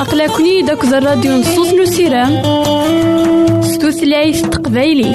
[0.00, 2.42] أقلكني داك الراديو نصوص نسيرام
[3.62, 5.14] ستوثلايف تقبايلي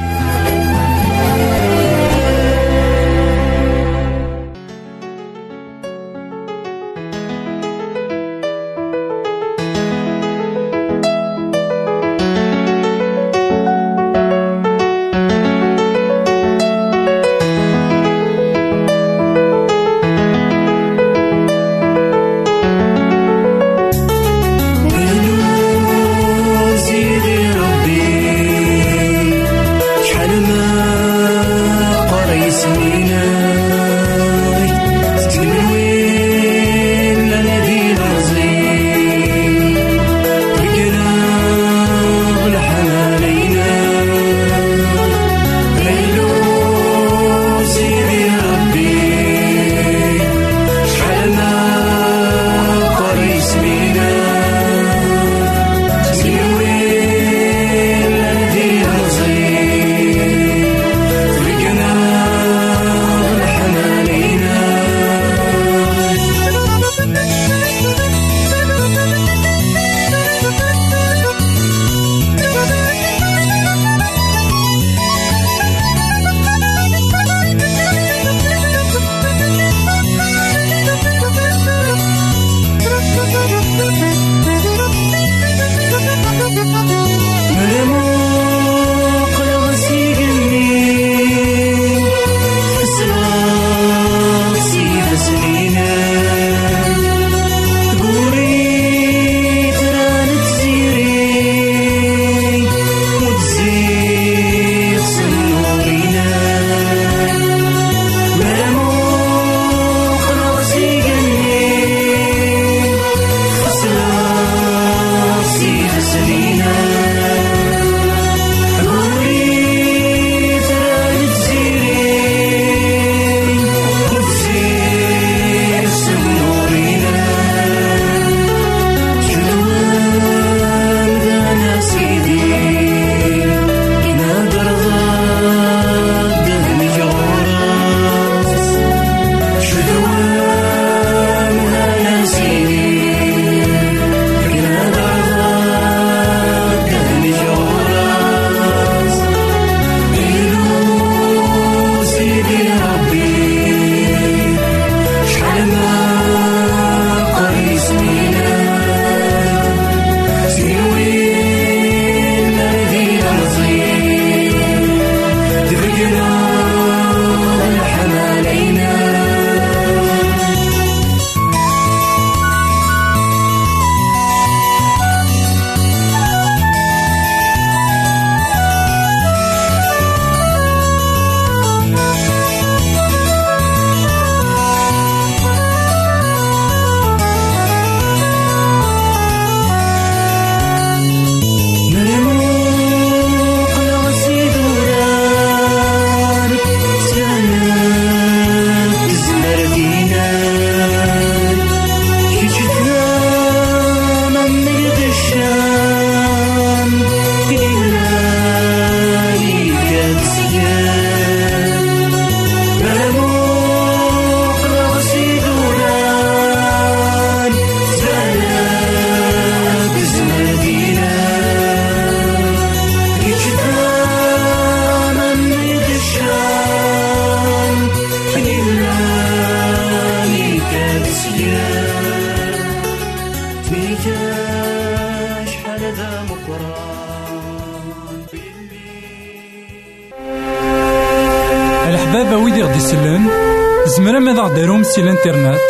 [244.96, 245.60] سي الانترنت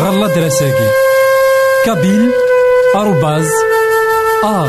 [0.00, 0.88] غالا دراساكي
[1.84, 2.30] كابيل
[2.96, 3.48] آروباز
[4.44, 4.66] أ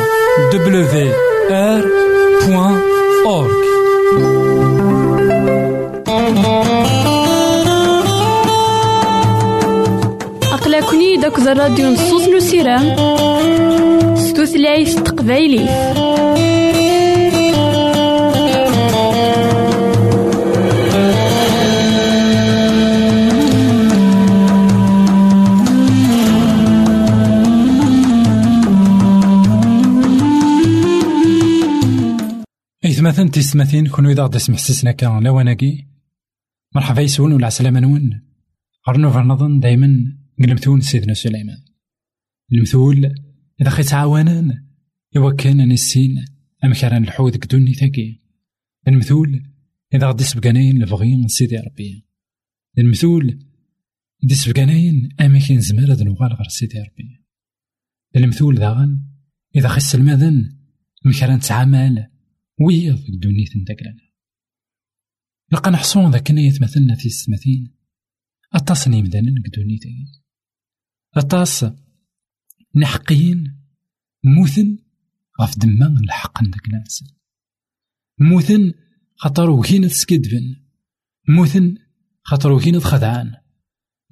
[0.54, 1.12] دبليو
[1.51, 1.86] آر
[2.45, 2.81] بوان
[3.25, 3.57] أورك
[10.53, 12.95] أقلكني داك الراديو نصوص نسيرام
[14.15, 15.65] ستوثلايف تقبايلي
[33.07, 35.88] إثماثن تيستماثين كونو إذا غدا سمحسسنا كان لواناكي
[36.75, 38.21] مرحبا يسون ولا عسلامة نون.
[38.88, 41.57] غرنو فرنظن دايما قلمتون سيدنا سليمان.
[42.54, 43.15] المثول
[43.62, 44.65] إذا خي تعاونان
[45.18, 46.25] إوا كان نسين
[46.63, 48.21] أم كان الحوذ كدوني تاكي
[48.88, 49.44] المثول
[49.94, 52.07] إذا غدي سبقاناين لبغي سيدي ربي.
[52.77, 53.39] المثول
[54.24, 57.24] دي سبقاناين أما كان زمال هاد نوغال غير سيدي ربي.
[58.15, 59.01] المثول داغن
[59.56, 60.57] إذا خي السلماذن
[62.59, 64.01] مكران تعامل ويض دونيت نداكلانا
[65.51, 67.77] لقا نحصون ذاك نيت مثلنا في السماثين
[68.54, 70.06] أطاس نيمدانا كدونيتي
[71.15, 71.65] أطاس
[72.75, 73.62] نحقين
[74.24, 74.77] موثن
[75.42, 77.07] غف دمان الحق نداك الإنسان
[78.19, 78.74] موثن
[79.15, 80.56] خاطر وكين تسكدبن
[81.30, 81.77] موثن
[82.24, 83.33] خاطر وكين تخدعان.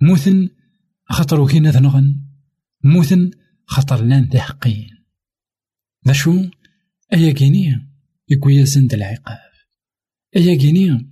[0.01, 0.49] موثن
[1.05, 2.21] خاطر وكين ذنغن
[2.83, 3.31] موثن
[3.65, 4.89] خاطر لأن ذي حقين
[6.07, 6.49] ذا شو؟
[7.13, 7.94] أيا كينية؟
[8.29, 9.51] يكويا زند العقاب.
[10.35, 11.11] أيا كيني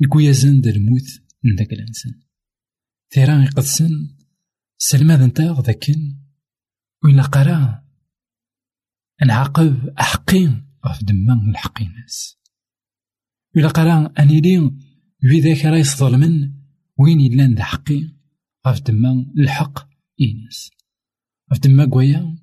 [0.00, 2.20] يكويا زند الموت من ذاك الإنسان.
[3.10, 4.16] تيران يقدسن
[4.78, 6.16] سلماد نتا ذاكن
[7.04, 7.84] وين قرا
[9.26, 12.38] نعاقب أحقين غف دمان الحقي ناس
[13.56, 14.70] وإلا قرا أني لي
[15.20, 16.52] في ذاك راه يصظلمن
[16.98, 18.08] وين يلان ذا حقي
[18.66, 19.88] غف دمان الحق
[20.20, 20.70] إيناس
[21.52, 22.38] غف دما قويا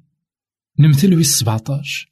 [0.79, 2.07] نمثل وي السبعتاش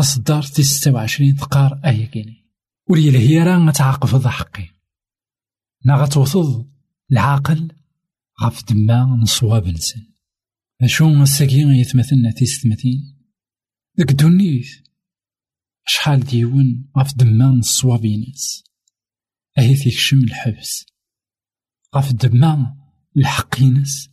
[0.00, 2.50] تصدر في ستة وعشرين تقار أيا كيني.
[2.88, 4.68] ولي هي راه غتعاقب حقي.
[5.84, 6.70] نا غتوصل
[7.12, 7.72] العاقل
[8.42, 10.06] غف دما نصواب نسن
[10.82, 13.18] أشو الساكين يتمثلنا في ستماتين
[13.98, 14.66] ديك دونيت
[15.86, 18.64] شحال ديون غف دما نصواب ناس
[19.58, 20.86] أهي تيكشم الحبس.
[21.96, 22.76] غف دما
[23.16, 24.10] الحق ينس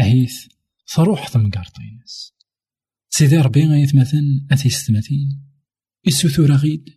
[0.00, 0.46] أهيث
[0.94, 2.33] تروح تمقرطينس
[3.16, 5.42] سيدي ربي غيتمثل أتيستماتين
[6.06, 6.88] السثورة غيد.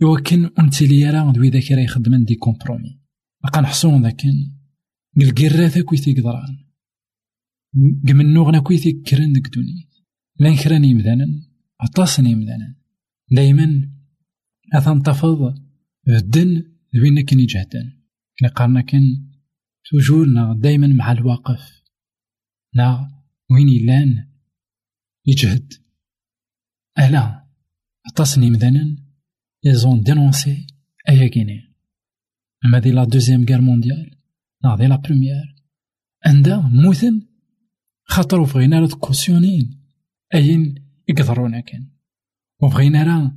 [0.00, 3.00] يوكن أنتلي راه دوي ذاك راه يخدمن دي كومبرومي.
[3.44, 4.06] بقا نحصون
[5.16, 6.64] القرا ذاك ويثيك ضران
[8.08, 9.88] قمنو غنا كويثيك كرن ديك دوني.
[10.40, 11.26] لأن كران يمدانا
[11.80, 12.76] عطاسن يمدانا
[13.30, 13.90] دايما
[14.74, 15.54] أثان تفض
[16.08, 16.62] الدن
[16.96, 17.92] ذوين كن يجهدن.
[18.38, 19.28] كنا قارنا كن
[19.90, 21.82] توجور دايما مع الواقف.
[22.74, 23.10] نا
[23.50, 24.31] وين يلان
[25.26, 25.72] يجهد.
[26.98, 27.46] ألا
[28.06, 28.96] عطاسني مذانا
[29.64, 30.66] يزون دينونسي
[31.08, 31.74] أيا كيني
[32.64, 34.16] أما دي لا دوزيام غير مونديال
[34.64, 35.54] نا دي لا بروميير
[36.26, 37.26] عندها موثن
[38.04, 39.80] خاطر وبغينا راه كوسيونين
[40.34, 40.74] أين
[41.08, 41.90] يقدرونا كان
[42.62, 43.36] وبغينا راه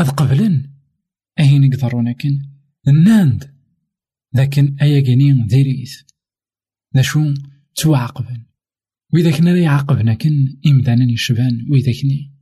[0.00, 0.74] أذ قبلن
[1.40, 2.50] أين يقدرونا كان
[2.88, 3.54] الناند
[4.34, 6.02] لكن أيا كيني ديريث
[6.96, 7.34] ذا شو
[7.74, 8.49] توعقبن.
[9.12, 12.34] وإذا كنا يعاقبنا كن إمدانا يشبان وإذا كني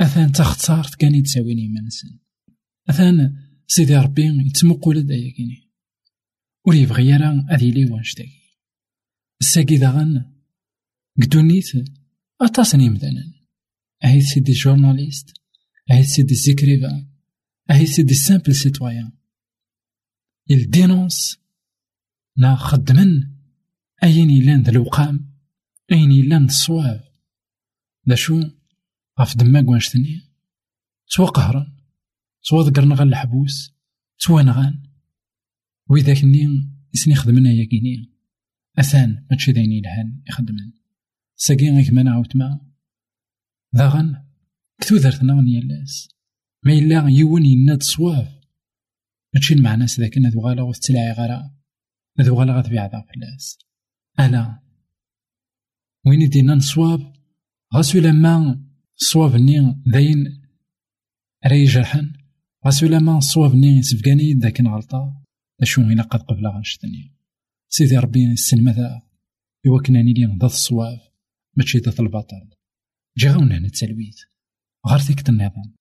[0.00, 2.18] أثان تختار كان يتساويني منسن
[2.88, 5.70] أثان سيدي ربي يتمقل دايا كيني
[6.66, 8.58] ور يبغي يرى أذي لي وانشتاكي
[9.40, 10.32] الساقي داغن
[11.22, 11.66] قدونيت
[12.40, 13.34] أطاسني مدانا
[14.04, 15.32] أهي سيدي جورناليست.
[15.90, 17.08] أهي سيدي زيكريفا
[17.70, 19.12] أهي سيدي سامبل سيتويان.
[20.50, 21.38] الدينونس
[22.36, 23.34] نا خدمن.
[24.02, 24.72] أين يلان ذا
[25.92, 27.04] أين يلان الصواب؟
[28.06, 28.42] دا شو؟
[29.20, 30.20] غف دماغ وانشتني
[31.06, 31.76] سوا قهرا
[32.40, 33.74] سوا ذكرنا غا الحبوس
[34.16, 34.82] سوا نغان.
[35.90, 38.12] وإذا كني يسني خدمنا يا كيني.
[38.78, 40.72] أثان ماشي داين يلهان يخدمن
[41.36, 42.60] ساقي غيك ما نعاود ما.
[43.76, 44.24] ذاغن
[44.80, 46.08] كتو درتنا غني اللاس
[46.64, 48.40] ما إلا يون يناد صواب
[49.34, 51.54] ماشي المعنى سذاك ذو غالا وتتلاعي غرا
[52.20, 53.58] ذو غالا غتبيع ذا فلاس
[54.20, 54.63] ألا؟
[56.06, 57.12] وين يدينا نصواب
[57.74, 58.60] غاسو لما
[58.96, 60.42] صوابني داين
[61.46, 62.12] راه يجرحن
[62.66, 65.22] غاسو لما صوابني سبقاني داك نغلطا
[65.62, 67.14] أشو إلا قد قبل غنشتني.
[67.68, 69.02] سيدي ربي السن ماذا؟
[69.86, 70.98] كنا لي نضض الصواب.
[71.56, 72.50] ماشي ضد البطل.
[73.18, 74.16] جي غاونا هنا التلويت
[74.88, 75.74] غار فيكت النظام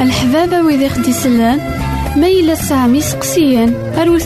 [0.00, 1.83] الحبابة ويدي خدي سلان.
[2.16, 4.22] ميل يلا تسعام يسقسيان أروت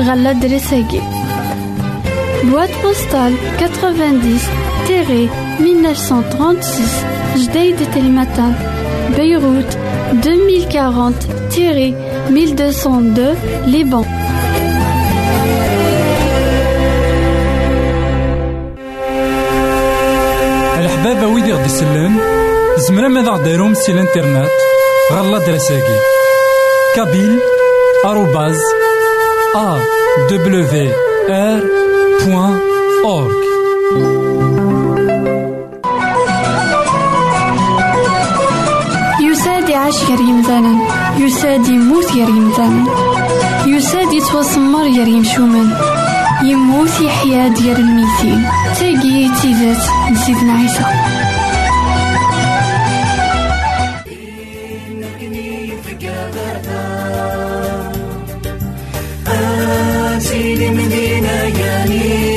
[0.00, 1.00] غلا درساجي
[2.44, 4.38] بوات بوستال 90
[4.86, 5.28] تيري
[5.60, 6.86] 1936
[7.36, 8.54] جديد تلمتان
[9.16, 9.78] بيروت
[10.26, 11.14] 2040
[11.50, 11.94] تيري
[12.28, 14.04] 1202 لبنان
[20.78, 22.20] الحبابة ويدي غدي يسلم
[22.76, 24.50] زمرا ماذا غديرهم سي الانترنت
[25.12, 26.17] غالا دراساكي
[26.98, 27.38] kabyle
[28.04, 28.52] awr.org
[39.20, 40.78] يساد يعيش غير يمثالا
[41.18, 42.84] يساد يموت غير يمثالا
[43.66, 44.12] يساد
[44.86, 45.76] يا ريم شومان.
[46.42, 48.48] يموت يحيا ديال الميتين.
[48.78, 50.84] تاقي تيزات نسيتنا عيسى.
[61.48, 62.27] ليالي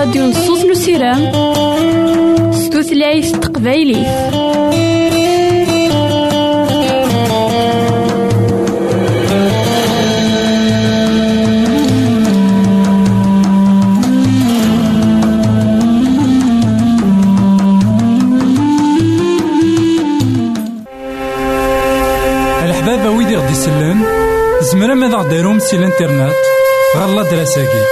[0.00, 1.22] راديو نصوص نسيرام
[2.52, 4.06] س tutlayt تقبايليت
[24.60, 26.36] زمرا ماذا غديرهم سي الانترنات
[26.96, 27.82] غالا دراساكي.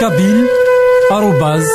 [0.00, 0.61] كابيل
[1.12, 1.66] آروباز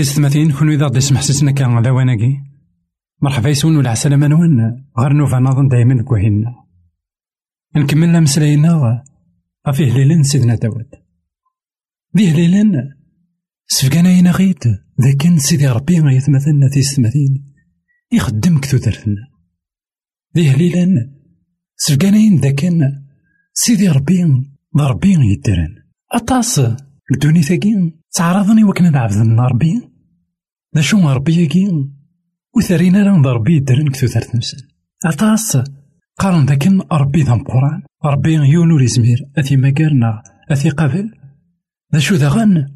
[0.00, 2.40] إثمثن تيستمثين كون إذا غدي يسمح سيسنا كان لواناكي
[3.22, 6.54] مرحبا يسون ولا عسلامة نوان غير نوفا نظن دايما كوهينا
[7.76, 9.04] نكمل مسلاينا
[9.68, 10.90] غفي هليلن سيدنا داود.
[12.16, 12.72] ذي هليلن
[13.66, 14.64] سفقانا ينا غيت.
[15.00, 17.54] ذاكن سيدي ربي ما يتمثلنا تيستمثين
[18.12, 19.28] يخدم كتو درتنا
[20.36, 21.10] ذي هليلن
[21.76, 22.80] سفقانا ين ذاكن
[23.52, 24.24] سيدي ربي
[24.76, 25.74] ضربي يدرن.
[26.12, 26.60] أطاس
[27.12, 29.89] الدوني ثاقين تعرضني وكنا نعبد ربي.
[30.74, 31.96] ذا شو ربي يقين
[32.56, 34.58] وثرينا ضربي يدرن كتو درت نفسن
[35.04, 35.58] أطاس
[36.18, 41.10] قارن ذاكن ربي ذا القرآن ربي يونو ريزمير أثي مقالنا أثي قبل
[41.94, 42.66] ذا ذا غن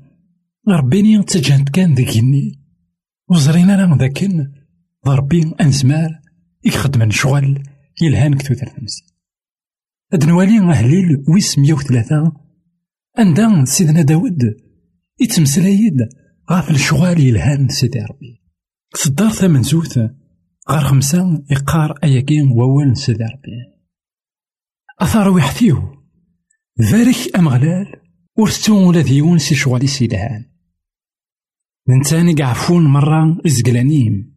[0.68, 2.60] ربيني تجهنت كان ذاكيني
[3.30, 4.52] وزرينا لأن ذاكن
[5.06, 6.20] ضربي أنزمار
[6.64, 7.62] يخدم شغل
[8.02, 9.04] يلهان كتو درت نفسن
[10.12, 12.32] أد نوالي أهليل ويس مية وثلاثة
[13.18, 14.56] عندها سيدنا داود
[15.20, 16.08] يتمسلايد
[16.50, 18.42] غاف الشغال يلهان سيدي ربي.
[18.94, 19.98] صدار ثمن زوث
[20.70, 23.74] غار خمسة يقار أياكين ووال سيدي ربي.
[25.00, 26.04] أثار ويحثيو
[26.80, 27.86] ذارك أمغلال
[28.36, 30.44] ورثتو ولا ديون سي شغالي سيلهان
[31.88, 34.34] من تاني قعفون مرة إزقلانيم.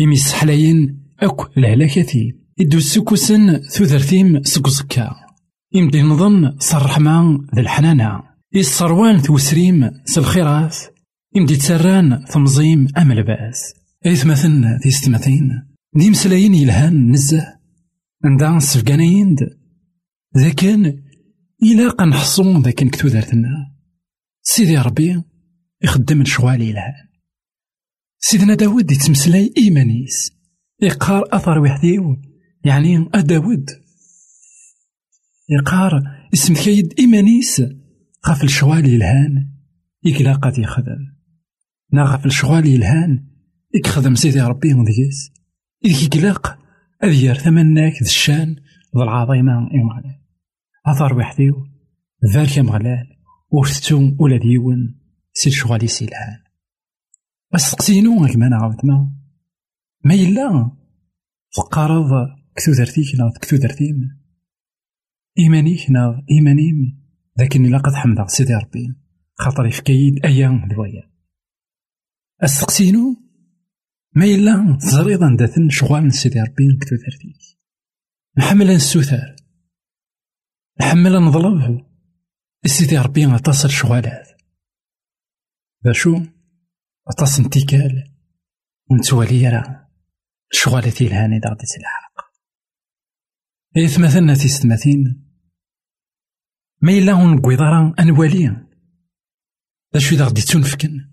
[0.00, 5.16] إمي سحلاين أك الهلاكتين إدو السكوسن ثوثرتيم سكوزكا
[5.72, 10.76] يمدي نظن صرح مع ذا الحنانة يسروان توسريم سالخيرات
[11.34, 13.74] يمدي تسران تمزيم أم لباس
[14.06, 15.62] إثمثن ذي ستمثين
[15.94, 17.60] دي مسلاين يلهان نزه.
[18.24, 19.36] عندها سفقانيين
[20.38, 21.02] ذا كان
[21.62, 23.48] إلا نحصون كان كتو دارتنا
[24.42, 25.22] سيدي ربي
[25.82, 27.08] يخدم الشغال يلهان.
[28.18, 30.32] سيدنا داود يتمسلاي إيمانيس.
[30.82, 32.16] يقار أثر وحديو
[32.64, 33.70] يعني أداود.
[35.48, 36.02] يقار
[36.34, 37.62] اسم كيد إيمانيس.
[38.28, 39.50] غاف الشوال يلهان
[40.04, 41.14] يكلا قد يخدم
[41.92, 43.26] نا غاف الشوال يلهان
[43.74, 45.32] يكخدم سيدي ربي مديس.
[45.84, 46.58] إذ يقلق
[47.04, 48.56] أذير ثمناك ذا الشان
[48.96, 50.20] ذا العظيمة يمغلال
[50.86, 51.66] أثار وحديو
[52.34, 53.06] ذلك يمغلال
[53.50, 55.00] ورثتو ولا ديون
[55.32, 56.38] سي الشغالي سيلهان
[57.54, 59.12] بس تقسينو كما نعاود ما
[60.04, 60.70] ما يلا
[61.56, 62.10] فقارض
[62.56, 64.20] كتو درتيك لا كتو درتيم.
[65.38, 66.99] إيمانيك نا إيمانيم.
[67.38, 68.94] لكن إلا قد حمد سيدي ربي
[69.38, 71.10] خاطر يفكيد أيام دوايا
[72.42, 73.16] أستقسينو
[74.14, 77.58] ما إلا تزريضا داثن شغال سيدي ربي كتو درتيك
[78.38, 79.36] نحمل نسوثار
[80.80, 81.86] نحمل نظلم
[82.66, 84.28] سيدي ربي غتصل شغالات
[85.86, 86.20] ذا شو
[87.10, 88.14] غتص انتكال.
[88.90, 89.90] ونتوالي راه.
[90.52, 92.30] شغالتي الهاني دا غدي تلحق
[93.76, 95.29] إثمثلنا تيستمثين
[96.82, 98.66] ما إلا هون قويضارا أنوالي
[99.94, 101.10] ذا شو ذا غدي تنفكن.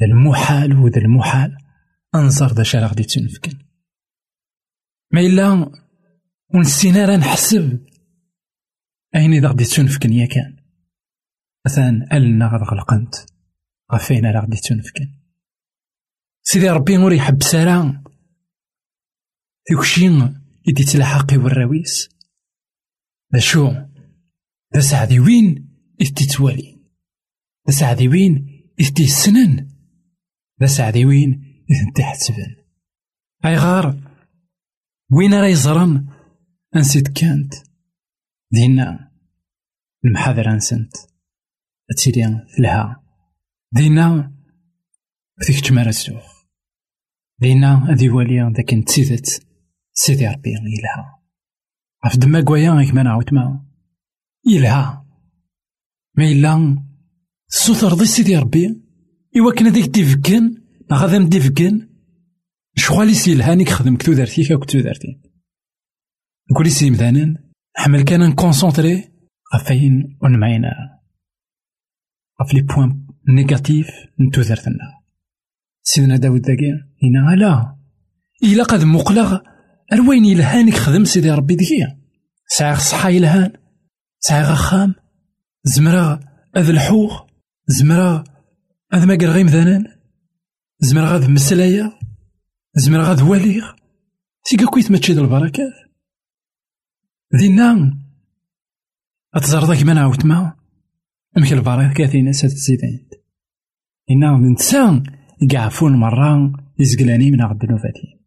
[0.00, 1.56] ذا المحال وذا المحال
[2.14, 3.58] أنظر ذا شا غدي تنفكن.
[5.12, 5.72] ما إلا
[6.54, 7.86] ونسينا راه نحسب.
[9.14, 10.56] أين إذا غدي تنفكن يا كان؟
[11.66, 13.14] مثلا ألنا غد غلقنت.
[13.92, 15.08] غفينا راه غدي تنفكن.
[16.42, 18.02] سيدي ربي نور يحب سارة.
[19.70, 22.08] يكشين يدي تلاحقي والراويس
[23.38, 23.87] شو
[24.74, 25.68] ذا سعدي وين
[26.00, 26.78] إذ تتوالي
[27.68, 29.68] ذا سعدي وين إذ تيسنن
[30.60, 31.30] ذا سعدي وين
[31.70, 32.56] إذ انت حتسبن
[33.44, 34.00] أي غار
[35.12, 36.06] وين راه يزرن
[36.76, 37.54] أنسيت كانت.
[38.52, 39.12] دينا
[40.04, 40.92] المحاضرة نسنت
[41.90, 42.22] أتسيدي
[42.56, 43.02] فلها
[43.72, 44.34] دينا
[45.40, 46.44] فيك تمارا سوخ
[47.38, 49.46] دينا هذي واليا ذاك نتسيدت
[49.92, 51.22] سيدي ربي يلها
[52.04, 53.67] عف دما كوايا غيك ما نعاود ما
[54.48, 55.06] يلها
[56.14, 56.84] ما إلا
[57.94, 58.82] ضي سيدي ربي.
[59.36, 61.88] إوا كان هذيك ديفكن غادا نديفكن
[62.76, 65.20] شغالي سيلهاني خدم كتو دارتي كتو دارتي.
[66.50, 67.34] نقولي سي مدانا
[67.76, 69.04] حمل كان نكونسونطري
[69.54, 70.72] غفاين ونمعينا.
[72.42, 73.88] غف لي بوان نيجاتيف
[74.20, 75.00] نتو دارتنا.
[75.82, 77.76] سيدنا داود داكي هنا لا.
[78.42, 79.38] إلا قد مقلغ
[79.92, 81.86] أروين يلهانك خدم سيدي ربي دكي
[82.48, 83.52] ساعة صحا يلهان
[84.20, 84.94] ساعة خام
[85.64, 86.20] زمرا
[86.56, 87.26] أذ الحوغ
[87.66, 88.24] زمرا
[88.94, 89.84] أذ ما قال غيم ذانان
[90.80, 91.92] زمرا غاد مسلايا
[92.74, 93.72] زمرا غاد واليغ
[94.44, 95.72] سيكا كويت ما تشيد البركات
[97.32, 97.98] دينا
[99.34, 100.56] أتزرد كيما نعاود ما
[101.38, 103.08] أمك البركات ناس تزيدين
[104.10, 105.02] إنا نتسان
[105.42, 108.18] يقعفون مرة يزقلاني من عبد النوفاتين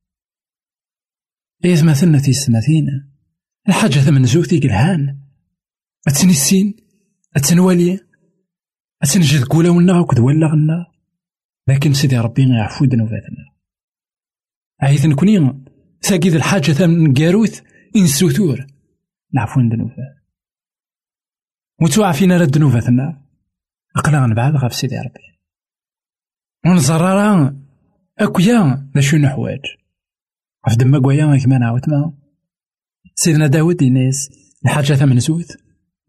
[1.65, 2.85] إذ مثلنا في السماثين
[3.69, 5.20] الحاجة ثمن زوتي قلهان
[6.07, 6.75] أتنسين
[7.35, 7.99] أتنوالي؟
[9.03, 9.43] أتنجد
[10.01, 10.85] وكد ولا غنا؟
[11.67, 13.51] لكن سيدي ربي يعفو ذنوباتنا
[14.81, 15.63] عايث نكوني
[16.01, 17.61] ثاقيد الحاجة ثمن قاروث
[17.95, 18.67] إن سوتور
[19.33, 20.21] نعفو ذنوبات
[21.81, 23.21] وتوعفينا ذنوباتنا
[23.95, 25.39] أقلا نبعد غاف سيدي ربي.
[26.65, 27.61] ونزرارا
[28.19, 29.61] أكويا ذا شو نحواج.
[30.65, 32.13] عف دما قويا كما نعاود ما
[33.15, 34.29] سيدنا داود يناس
[34.65, 35.57] الحاجة ثمن زوت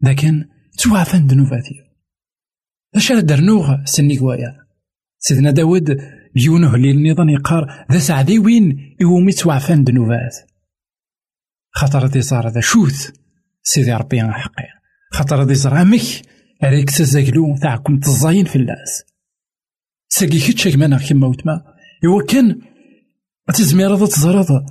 [0.03, 0.45] لكن
[0.77, 1.75] توعفن ذنوباتي
[2.95, 4.63] اش درنوغ سني قوايا.
[5.19, 6.01] سيدنا داود
[6.35, 10.35] ليونه اللي النظام يقار ذا سعدي وين يومي توعفن ذنوبات
[11.71, 13.11] خاطر دي زار ذا شوث
[13.63, 14.67] سيدي ربي حقي.
[15.11, 16.01] خاطر دي زار أمك
[16.63, 19.03] ريك تزاكلو تاعكم تزاين في الناس
[20.09, 21.61] ساقي كتشا كما كيما وتما
[22.05, 22.61] إوا كان
[23.53, 24.65] تزمير تزرد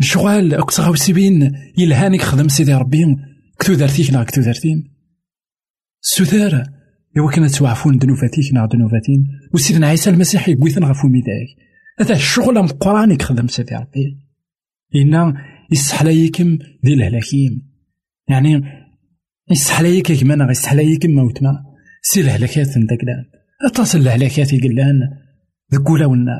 [0.00, 3.16] شغال أك تغاوسي بين يلهانك خدم سيدي ربي.
[3.58, 4.92] كتو دارتيك نا كتو دارتين
[6.00, 6.66] سوثار
[7.18, 9.26] إوا توعفون دنوفاتيك نا دنوفاتين.
[9.54, 11.48] وسيدنا عيسى المسيح يقويثن غفو ميداك
[12.00, 14.18] هذا الشغل مقران يخدم سيدي ربي.
[14.96, 15.34] إنا
[15.72, 17.62] يسحلايكم ذي الهلاكيم.
[18.28, 18.62] يعني
[19.50, 21.64] يسحلايك كمان يسحلايكم موتما
[22.02, 23.24] سي الهلاكات ندقلان
[23.66, 25.00] اتصل الهلاكات يقلان
[25.74, 26.38] ذكولا ونا.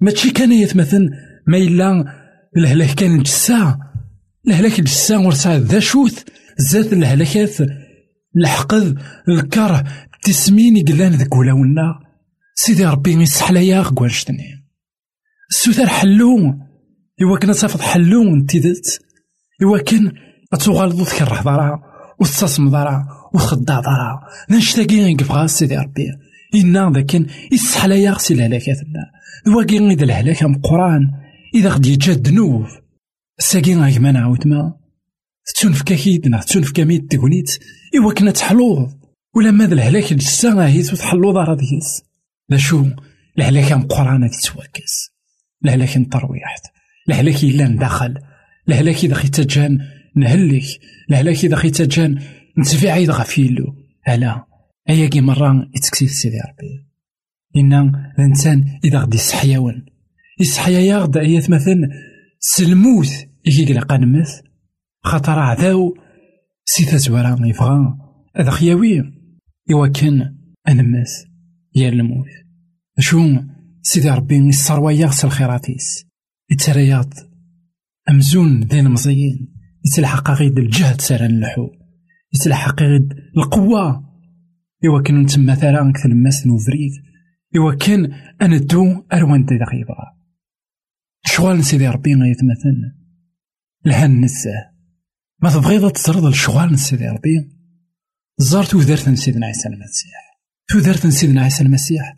[0.00, 1.10] ماشي كان يتمثل
[1.46, 2.04] ما إلا
[2.56, 3.78] الهلاك كان جسا.
[4.46, 6.24] الهلاك جسا ورسا ذا شوث.
[6.60, 7.56] زاد الهلاكات
[8.36, 9.84] الحقد الكره
[10.22, 12.10] تسمين يقلان ذك ولاونا.
[12.54, 14.64] سيدي ربي يسحلايا غوانشتني
[15.50, 16.38] السوثر حلو
[17.22, 19.00] إوا كان صافط حلو انتدت
[19.62, 20.12] إوا كان
[20.52, 21.82] أتوغال ذوك الرهضرة
[22.20, 24.20] وتصاصم ضرا وخدا ضرا
[24.50, 26.06] نشتاقي يقفغا سيدي ربي.
[26.54, 29.10] إنا ذاك يسحلايا غسي الهلاكاتنا
[29.56, 31.10] واقي إذا الهلاك قران
[31.54, 32.66] إذا غدي يجا الذنوب
[33.38, 34.79] ساقي غاك ما نعاود ما.
[35.54, 37.50] تتونفكا كيدنا تتونفكا ميت تكونيت
[37.98, 38.92] إوا كنا تحلوض
[39.36, 42.02] ولا ماذا الهلاك الجسا غاهي تحلوض راه ديس
[42.48, 42.86] لا شو
[43.38, 45.10] الهلاك مقرانة تتواكس
[45.64, 46.56] الهلاك الترويح
[47.10, 48.14] الهلاك إلا ندخل.
[48.68, 49.78] الهلاك إذا خيتا جان
[50.16, 50.64] نهلك.
[51.10, 52.22] الهلاك إذا خيتا جان
[52.58, 53.74] نتفي عيد غفيلو.
[54.08, 54.44] ألا
[54.88, 56.86] أياكي مرة يتكسي سيدي ربي.
[57.56, 59.86] إن الإنسان إذا غدي يسحياون
[60.40, 61.90] يسحيا ياغد أيات مثلا
[62.38, 63.08] سلموت
[63.46, 64.40] يجي قلقا نمث.
[65.02, 65.94] خاطر عداو
[66.64, 67.98] سي تزوارا يبغى
[68.36, 69.02] هذا خياوي.
[69.72, 70.36] إوا كان
[70.68, 71.10] أنمث
[71.74, 72.26] يا الموت.
[72.98, 73.18] شو
[73.82, 76.06] سيدي ربي يسروا يغسل الخيراتيس.
[76.50, 77.12] يترياض
[78.10, 79.54] أمزون دين مزيين
[79.86, 81.68] يتلحق غيد الجهد سارا اللحو
[82.34, 84.10] يتلحق غيد القوة.
[84.84, 86.92] إوا كان نتما ثرا كثر الماس نوفريد
[87.56, 90.20] إوا كان أنا دو أروان دي يبغى
[91.24, 92.76] شغال سيدي ربي غيتمثل
[93.84, 94.70] لهان نساه
[95.42, 97.50] ما تبغيض تزرد الشغال سيدي ربي؟
[98.38, 100.40] زرت ودرت سيدنا عيسى المسيح.
[100.76, 102.16] ودرت سيدنا عيسى المسيح.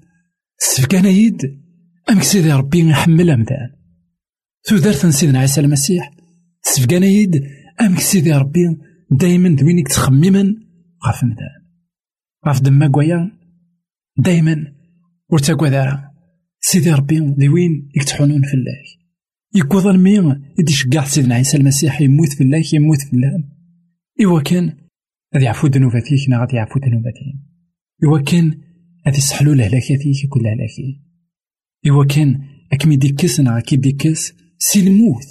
[0.59, 1.63] سفكان يد.
[2.11, 3.71] أمك سيدي ربي يحمل أمدان
[4.65, 6.11] تودرت سيدنا عيسى المسيح.
[6.63, 7.43] سفكان يد.
[7.81, 8.77] أمك سيدي ربي
[9.11, 10.55] دايما دوينك تخمما
[11.07, 11.63] غاف مدان.
[12.47, 13.31] غاف دما كوايا
[14.17, 14.57] دايما.
[15.29, 16.13] ورتاكواد راه
[16.61, 19.02] سيدي ربي ذي وين يكتحونون في الله
[19.55, 20.17] يكوض المي
[20.59, 23.45] يدي شقاع سيدنا عيسى المسيح يموت في الله يموت في الله.
[24.25, 24.77] إوا كان
[25.35, 27.38] غادي يعفو ذنوباتيك نا غادي يعفو ذنوباتي.
[28.05, 28.61] إوا كان
[29.07, 31.03] غادي يسحلو لهلاكاتيك كل هلاكي.
[31.88, 32.41] إوا كان
[32.73, 35.27] أكمي ديكس نا كي ديكس سي الموت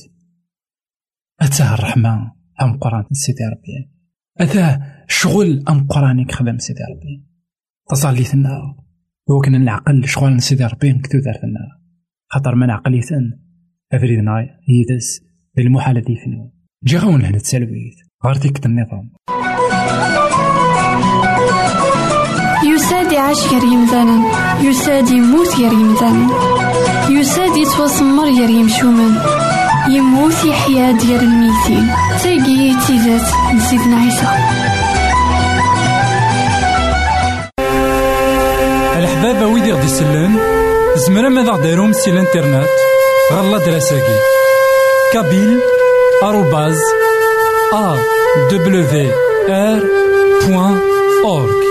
[1.41, 2.31] أتاه الرحمة
[2.61, 3.91] أم قران سيدي ربي.
[4.37, 7.25] أتاه شغل أم قرانك خدم سيدي ربي.
[7.89, 8.75] تصلي ثنا
[9.31, 11.81] هو كان العقل شغل سيدي ربي نكتو دارتنا
[12.27, 13.40] خاطر من عقليتن
[13.93, 15.21] أفريدنا يدس
[15.57, 16.51] المحال دي فنو
[16.83, 19.09] جي غاون هنا تسالويت غار تيكت النظام
[22.73, 24.23] يساد يعيش غير يمثالا
[24.61, 26.27] يساد يموت غير يمثالا
[27.09, 29.15] يساد يتوسمر غير يمشومان
[29.89, 31.87] يموت يحيا ديال الميتين
[32.23, 34.27] تاقي تيزات نسيتنا عيسى
[38.99, 40.39] الحباب ويدي غدي يسلم
[40.95, 42.67] زمرا ماذا غديرهم سي الانترنت
[43.35, 44.19] غالا دراساكي
[45.13, 45.59] كابيل
[46.23, 46.77] آروباز
[47.73, 47.95] ا
[48.51, 49.11] دبليو
[49.49, 49.81] ار
[50.47, 50.79] بوان
[51.25, 51.61] اورك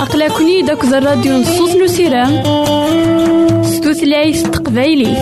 [0.00, 2.42] أقلكني داك الراديو نصوص نسيران
[3.64, 5.16] ستوثلايف تقبايلي